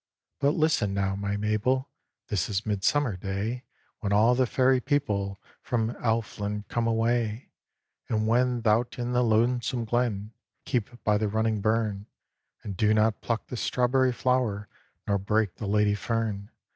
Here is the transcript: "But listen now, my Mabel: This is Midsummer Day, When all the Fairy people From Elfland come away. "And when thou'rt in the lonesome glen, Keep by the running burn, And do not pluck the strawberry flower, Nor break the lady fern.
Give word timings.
"But 0.39 0.55
listen 0.55 0.95
now, 0.95 1.15
my 1.15 1.37
Mabel: 1.37 1.91
This 2.29 2.49
is 2.49 2.65
Midsummer 2.65 3.15
Day, 3.17 3.65
When 3.99 4.11
all 4.11 4.33
the 4.33 4.47
Fairy 4.47 4.79
people 4.81 5.39
From 5.61 5.91
Elfland 5.97 6.67
come 6.69 6.87
away. 6.87 7.51
"And 8.09 8.27
when 8.27 8.63
thou'rt 8.63 8.97
in 8.97 9.11
the 9.13 9.21
lonesome 9.23 9.85
glen, 9.85 10.31
Keep 10.65 11.03
by 11.03 11.19
the 11.19 11.27
running 11.27 11.61
burn, 11.61 12.07
And 12.63 12.75
do 12.75 12.95
not 12.95 13.21
pluck 13.21 13.45
the 13.45 13.57
strawberry 13.57 14.11
flower, 14.11 14.67
Nor 15.05 15.19
break 15.19 15.57
the 15.57 15.67
lady 15.67 15.93
fern. 15.93 16.49